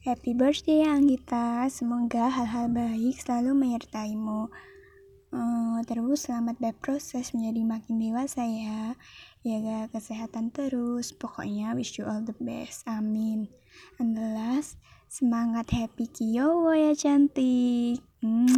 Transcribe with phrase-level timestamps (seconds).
[0.00, 4.48] Happy birthday Anggita, semoga hal-hal baik selalu menyertaimu.
[5.28, 8.96] Uh, terus selamat berproses menjadi makin dewasa ya.
[9.44, 11.12] Jaga kesehatan terus.
[11.12, 12.80] Pokoknya wish you all the best.
[12.88, 13.52] Amin.
[14.00, 14.80] And the last,
[15.12, 18.00] semangat happy Kyowo ya cantik.
[18.24, 18.49] Hmm.